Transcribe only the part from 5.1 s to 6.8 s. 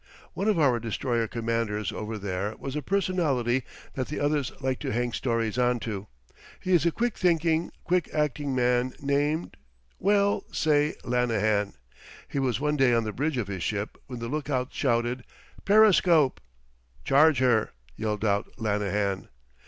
stories onto. He